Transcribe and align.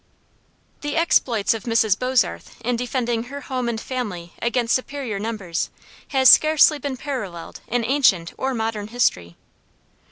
The 0.81 0.95
exploits 0.97 1.53
of 1.53 1.65
Mrs. 1.65 1.95
Bozarth 1.95 2.59
in 2.61 2.75
defending 2.75 3.25
her 3.25 3.41
home 3.41 3.69
and 3.69 3.79
family 3.79 4.33
against 4.41 4.73
superior 4.73 5.19
numbers, 5.19 5.69
has 6.07 6.27
scarcely 6.27 6.79
been 6.79 6.97
paralleled 6.97 7.59
in 7.67 7.85
ancient 7.85 8.33
or 8.35 8.55
modern 8.55 8.87
history. 8.87 9.37